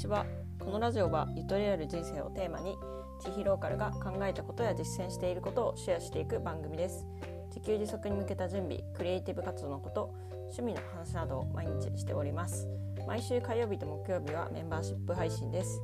[0.00, 0.24] ちは。
[0.58, 2.78] このラジオはゆとりある人生をテーマに
[3.20, 7.06] 地域ローカルが考えたことや実践していることをシェアしていく番組です。
[7.48, 10.14] 自給自足に向けた準備クリエイティブ活動のこと
[10.56, 12.66] 趣味の話などを毎日しております。
[13.06, 15.82] 毎週火曜日と木曜日はメンバーシップ配信です。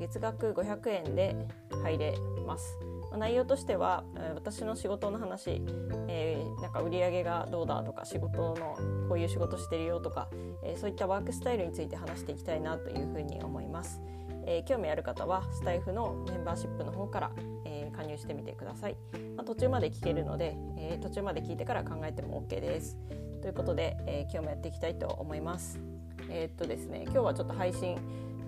[0.00, 1.36] 月額500円で
[1.82, 2.14] 入れ
[2.46, 2.87] ます。
[3.16, 4.04] 内容としては
[4.34, 5.62] 私の仕事の話、
[6.08, 8.76] えー、なんか売り上げがどうだとか仕事の
[9.08, 10.28] こういう仕事してるよとか、
[10.62, 14.02] えー、そういったワークスタイルについて話していきたいなというふうに思います、
[14.46, 17.30] えー、興味ある方はスタイフのメンバーシップの方から、
[17.64, 18.96] え加入してみてください、
[19.36, 22.96] まあ、途中まで聞けるので、え途中まで聞いてから考えても OK です。
[23.40, 25.80] ということで、え今日もやっていきたいと思います。
[26.28, 27.96] えっとですね今日はちょっと配信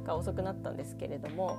[0.04, 1.58] が遅くなったんですけれども、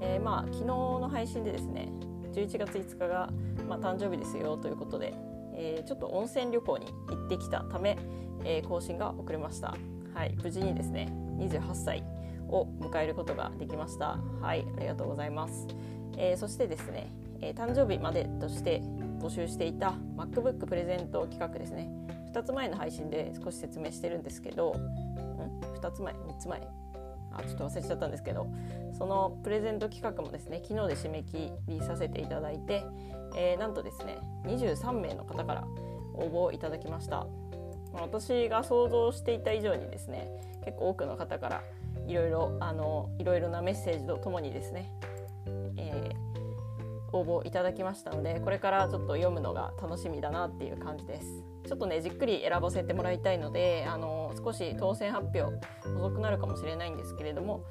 [0.00, 1.90] えまあ昨日の配信でですね
[2.32, 3.30] 11月5日が、
[3.68, 5.14] まあ、誕生日ですよということで、
[5.54, 7.98] えー、ちょっと温泉旅行に行ってきたため、
[8.44, 9.76] えー、更新が遅れました。
[10.14, 12.04] はい、無事にですね28歳
[12.48, 14.18] を迎えることができました。
[14.40, 15.66] はい、ありがとうございます。
[16.16, 17.06] えー、そしてですね、
[17.40, 18.82] え誕生日までとして
[19.20, 21.88] 募集していた MacBook プレゼント企画ですね。
[22.32, 26.60] 2つ前の配信で少し説明してるんですけど、ん2つ前3つ前
[27.32, 28.46] あちょっと忘れちゃったんですけど
[28.96, 32.84] そのプレゼント企画もですね昨日で締め切りさせていただいて、
[33.36, 35.64] えー、なんとですね23名の方から
[36.14, 37.26] 応募いただきました。
[37.92, 40.28] 私が想像していた以上にですね
[40.64, 41.62] 結構多くの方から
[42.06, 44.92] いろいろあのいろいろなメッセージとともにですね、
[45.76, 46.29] えー、
[47.12, 55.42] 応募いただきましたのでこれからちょっと読むのが楽しみだなっていう感じですちょっとねじっくり選ばせてもらいたいのであの少し当選発表
[55.98, 57.64] 遅くなるかもしれないんですけれども、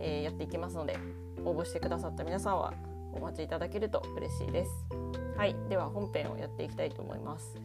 [0.00, 0.98] えー、やっていきますので
[1.44, 2.74] 応募してくださった皆さんは
[3.12, 4.70] お待ちいただけると嬉しいです。
[5.36, 7.56] はいでは本編をやっていきたいと思います。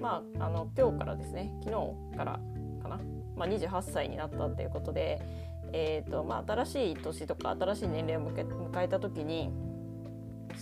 [0.00, 1.70] まあ、あの今日からですね昨
[2.10, 2.40] 日から
[2.82, 3.00] かな、
[3.36, 5.20] まあ、28歳になったっていうことで、
[5.72, 9.52] えーとまあ、新しい年とか新しい年齢を迎えた時に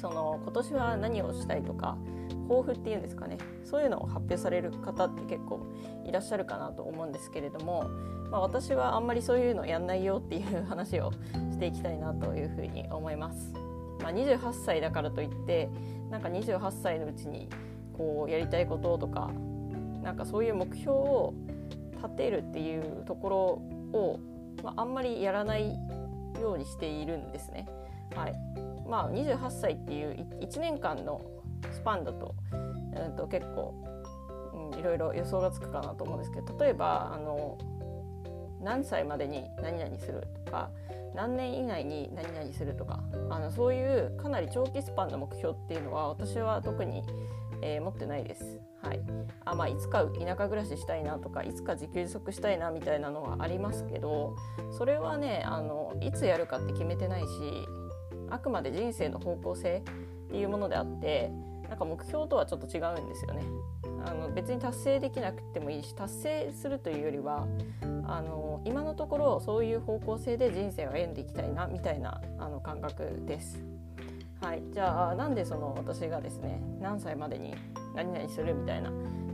[0.01, 1.99] その今年は何をしたいとか
[2.49, 5.67] 抱負っていうんですかねそういうのを発表される方って結構
[6.07, 7.85] いらっしゃるかなと思うんですけれども、
[8.31, 11.13] まあ、私はあんまりそういうのやんないよっていう話を
[11.51, 13.53] していきたいなというふうに思います。
[14.01, 15.69] まあ、28歳だからといって
[16.09, 17.49] なんか28歳のうちに
[17.93, 19.31] こうやりたいこととか
[20.03, 21.35] なんかそういう目標を
[21.97, 23.37] 立てるっていうところ
[23.99, 24.21] を、
[24.63, 25.77] まあ、あんまりやらない
[26.41, 27.67] ようにしているんですね。
[28.15, 31.21] はいまあ、28歳っていう1年間の
[31.73, 33.75] スパンだと,、うん、と結構、
[34.73, 37.59] うん、いろいろ予想がつくかなと思うんですけど例えばあの
[38.63, 40.71] 何歳までに何々するとか
[41.15, 43.01] 何年以内に何々するとか
[43.31, 47.03] あのそういうかなり長期スパンの目標っていうのは私は特に、
[47.63, 48.61] えー、持ってないです。
[48.83, 49.01] はい、
[49.45, 54.37] あまあ、いつか田舎暮らししたいなとかいつか自給自足したいなみたいなのはありますけど
[54.71, 57.27] それはねあのいつやるかって決めてないし
[58.31, 59.83] あくまで人生の方向性
[60.29, 61.31] っていうものであって
[61.69, 63.43] なんか目標とはちょっと違うんですよね。
[64.05, 67.47] あの別に達成できなくてもいいし達成するというよりは
[68.05, 73.63] あの今のところそういう方向性で人生を歩んでいきたいなみたいなあの感覚です。
[74.41, 77.55] はい、じゃあなんでその私がですね何歳までに
[77.95, 78.93] 何々するみたいな、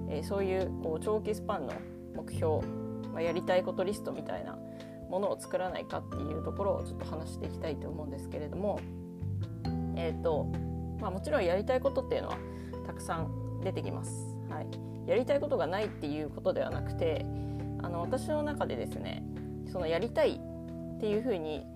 [0.09, 1.75] えー、そういうこう長期スパンの
[2.16, 2.66] 目標、
[3.12, 4.59] まあ、やりたいことリストみたいな
[5.10, 8.81] ものを作らないかっていうところをちょっと話していきたいと思うんですけれども
[9.97, 10.47] えっ、ー、と
[11.00, 12.38] まあ、もちろんやりたいことっていうのは
[12.87, 14.34] たくさん出てきます。
[14.48, 14.66] はい、
[15.06, 17.26] やりたいことがないっていうことではなくて
[17.82, 19.22] あの私の中でですね
[19.70, 20.41] そのやりたい
[20.97, 21.66] っていうふうに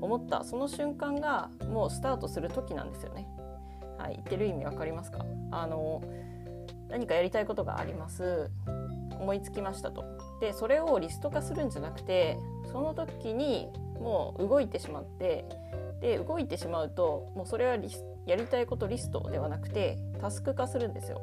[0.00, 3.26] 思ったその瞬間がもうスタートする時なんですよね。
[3.98, 5.26] はい、言ってる意味わかりますか？
[5.50, 6.00] あの
[6.88, 8.50] 何かやりたいことがあります？
[9.20, 10.04] 思いつきましたと。
[10.40, 12.38] でそれをリスト化するんじゃなくて
[12.70, 13.68] その時に
[14.00, 15.44] もう動いてしまって
[16.00, 17.76] で動いてしまうともうそれは
[18.26, 21.22] やりたいことリストではなくてタスク化するんですよ。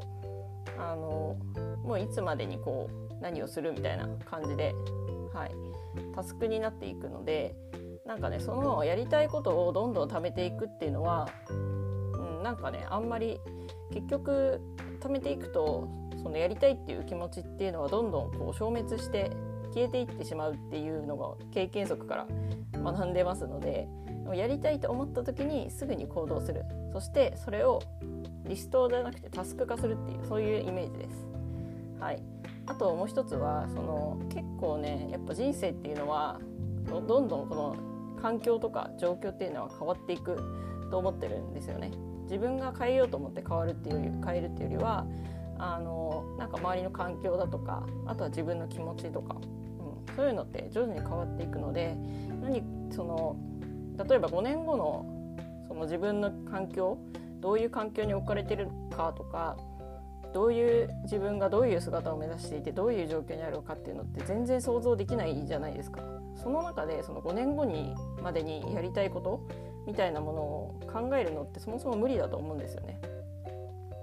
[0.78, 1.38] あの
[1.84, 4.74] もういつまでにこう何をするみたいな感じで、
[5.34, 5.52] はい、
[6.14, 7.56] タスクになっていくので
[8.06, 11.54] なんかねそのやりたいことをどんどん貯めていくっていうのは、う
[12.42, 13.40] ん、なんかねあんまり
[13.94, 14.60] 結局
[15.06, 15.88] 貯めていくと
[16.24, 19.32] そのやりたいっていう気持ちっていうのはどんどんこう消滅して
[19.74, 22.28] 消えていってしまうっていうのが経験則から
[22.74, 23.88] 学んでますので
[24.34, 27.82] やりたいと思った時にすぐに行動するそしてそれを
[28.48, 31.28] リストじゃなくてタスク化するっていうそういうイメージです。
[32.00, 32.22] はい、
[32.68, 36.40] あともう一つはその結構ねやっぱ人生っていうのは
[36.86, 37.76] どんどんこの
[38.22, 40.38] 環境とか状況っていうのは変わっていく
[40.92, 41.92] と思ってるんですよね。
[42.26, 45.06] 自分が変えようと思って変わるっていうより変えるっていうよりは
[45.58, 51.96] あのなんか周りの環境だとかあとは自分の気持ちとか、うん、そういうのって徐々に変わっていくので
[52.42, 53.38] 何その
[54.08, 55.06] 例えば5年後の
[55.68, 56.98] その自分の環境
[57.40, 59.58] どういう環境に置かれてるかとか
[60.34, 66.02] どういう自分がどういう姿を目指していてどういう状況にあるのかっていうのって全然想像できないじゃないですか。
[66.36, 69.48] その中でその5年後にまでにやりたいこと
[69.86, 73.00] みたいなものを考えるのってそもそも無理だと思うんですよね。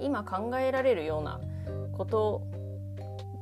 [0.00, 1.40] 今考えられるような
[1.93, 2.43] こと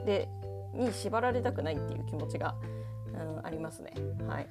[0.04, 0.28] で
[0.74, 2.54] に縛られたくないっていう気持ちが、
[3.12, 3.92] うん、ありますね。
[4.28, 4.48] はい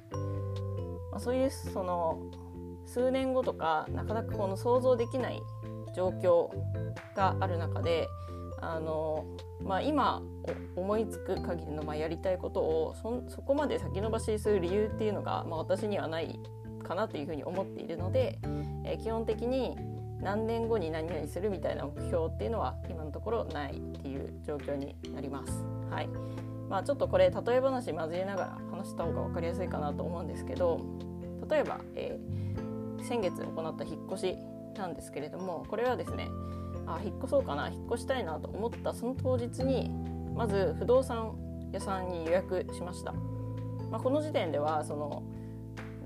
[1.10, 2.20] まあ、そういうその
[2.86, 5.40] 数年後とかなかなかこの想像できない
[5.94, 6.50] 状況
[7.14, 8.08] がある中で
[8.60, 9.24] あの、
[9.62, 10.22] まあ、今
[10.76, 16.38] 思いつく限りのまあやりたいことをそそこまで先延ばしする理由っていうのが、まあ、私にはない
[16.90, 18.38] かなというふうに思っているので、
[18.84, 19.76] えー、基本的に
[20.20, 25.64] 何年後に何々するみたいな目標っていうのは今のところないっていう状況になります。
[25.88, 26.08] はい
[26.68, 30.80] まあ、ちょっとこれ例え話交えながら話した方が分かりやすいかなと思うんですけど
[31.48, 34.36] 例えば、えー、先月行った引っ越し
[34.76, 36.28] なんですけれどもこれはですね
[36.86, 39.90] あ引っ越そうかな引っ越したいなと思ったその当日に
[40.32, 41.34] まず不動産
[41.72, 43.14] 屋さんに予約しました、
[43.90, 45.24] まあ、この時点ではその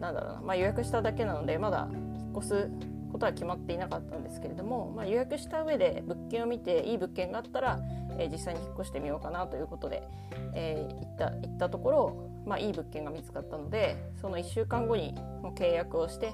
[0.00, 2.70] なんだろうな、まあ、予約しただけなのでまだ引っ越す
[3.12, 7.78] ことは決まっていなかったんですけれども、まあ、予約した上で物件を見ていい物件があったら、
[8.18, 10.02] えー、実際に引っ越してみようかなということで、
[10.52, 16.32] えー、行った行ったところ、まあ、いい物件が見つかったのでその1週間後にもう契約をして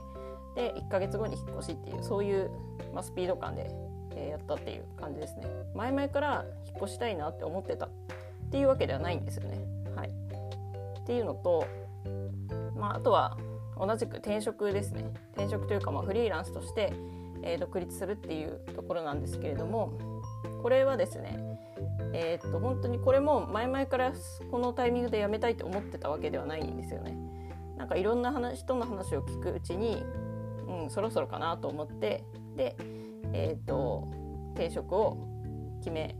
[0.56, 2.50] で1ヶ月後に引っ越しっていうそういう、
[2.94, 3.70] まあ、スピード感で、
[4.14, 5.44] えー、やったっていう感じですね。
[5.74, 7.90] 前々から引っ越したいなって思ってたっ
[8.50, 9.58] ていうわけではないんですよね。
[9.94, 10.08] はい。
[10.08, 11.66] っていうのと
[12.74, 13.36] まああとは
[13.84, 15.12] 同じく転職ですね。
[15.32, 16.92] 転職というかまあフリーランスとして、
[17.42, 19.92] え、独立するっていうところなんですけれども
[20.62, 21.38] これはですね
[22.12, 24.12] えー、っと本当にこれも前々から
[24.50, 27.16] このタイミングで辞めたいと思ってたわけではないんですよね。
[27.78, 30.04] なんかいろんな話人の話を聞くうちに
[30.70, 32.24] うん、そろそろかなと思って
[32.56, 32.76] で、
[33.32, 34.08] えーと、
[34.54, 35.16] 転職を
[35.80, 36.14] 決め,、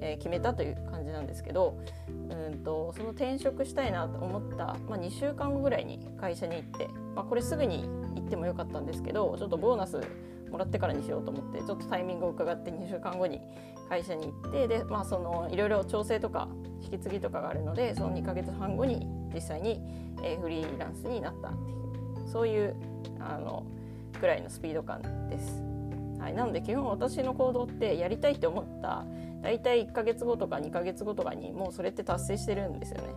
[0.00, 0.91] えー、決めたという感じ
[1.22, 1.78] んですけど
[2.08, 7.84] うんとその転職したいなと思った、まあ、2週間後ぐらいに会社に行って、まあ、これすぐに
[8.14, 10.00] 行ってもよかったんですけどちょっとボーナス
[10.50, 13.40] もらってからにしようと思ってちょっとタイミングを伺って2週間後に
[13.88, 16.48] 会社に行ってで、まあ、そのいろいろ調整とか
[16.82, 19.80] 引き継ぎとかがあるのでその2ヶ月半後に実際に、
[20.22, 22.76] え、フリーランスになったっていうそういう
[23.18, 23.64] あの
[24.20, 25.62] くらいのスピード感です。
[26.18, 29.04] はい、なので基本私の行動ってやりたいって思った
[29.42, 33.08] 大体1ヶ月後とか2ヶ月後とかにもうそれって達成してるんですよね。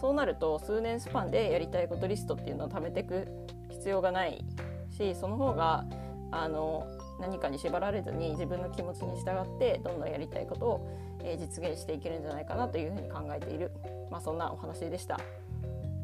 [0.00, 3.26] そうなると数年スパンでやりたいことリストっていうのを貯めていく
[3.70, 4.44] 必要がない
[4.90, 5.84] しその方が
[6.30, 6.86] あの
[7.20, 10.88] 何かに縛られずに自分の気持ちに従ってどんどんやりたいことを、
[11.22, 13.70] え実現していけるんじゃないかなというふうに考えている、
[14.10, 15.18] まあ、そんなお話でした。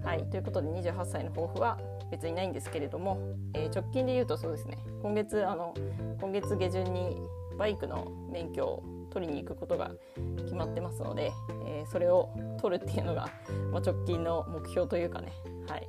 [0.05, 1.79] はい、ということで28歳の抱負は
[2.11, 3.21] 別にないんですけれども、
[3.55, 5.75] えー、直近で言うとそうですね今月あの
[6.21, 7.19] 今月下旬に
[7.59, 9.91] バイクの免許を取りに行くことが
[10.45, 11.33] 決まってますので、
[11.67, 12.31] えー、それを
[12.61, 13.29] 取るっていうのが、
[13.73, 15.33] まあ、直近の目標というかね。
[15.69, 15.87] はい。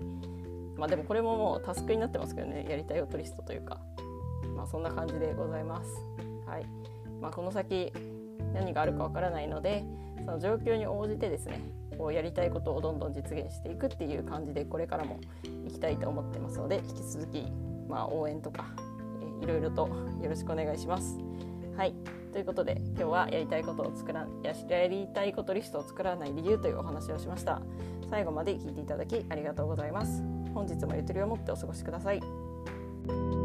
[0.76, 2.66] まあでもこれももうタスクになってますけどね。
[2.70, 3.80] やりたいことリストというか。
[4.56, 5.90] まあそんな感じでございます。
[6.48, 6.66] はい。
[7.22, 7.94] まあこの先
[8.54, 9.84] 何があるかわからないので
[10.26, 11.62] その状況に応じてですね
[11.98, 15.20] こうやりたいことをどんどん実現していくっていう感じでこれからも
[15.68, 17.46] いきたいと思ってますので引き続き、
[17.88, 18.66] まあ、応援とか、
[19.22, 19.88] えー、いろいろと
[20.22, 21.18] よろしくお願いします。
[21.75, 22.21] はい。
[22.32, 27.62] ということで今日はやりたいことを作らややりたいことリストを作らない理由というお話をしました。
[28.10, 30.24] 最後まで聞いていただきありがとうございます。
[30.54, 33.40] 本日もゆとりを持ってお過ごしください。